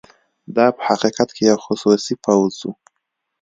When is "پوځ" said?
2.25-2.53